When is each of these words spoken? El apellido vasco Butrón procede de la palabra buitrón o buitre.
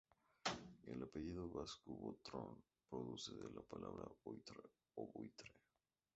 El 0.87 1.03
apellido 1.03 1.47
vasco 1.47 1.91
Butrón 1.93 2.63
procede 2.89 3.47
de 3.49 3.53
la 3.53 3.61
palabra 3.61 4.09
buitrón 4.25 4.65
o 4.95 5.05
buitre. 5.13 5.53